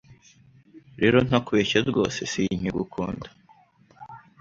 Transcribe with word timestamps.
rero 1.01 1.17
ntakubeshye 1.27 1.77
rwose 1.89 2.19
sinkigukunda 2.31 3.27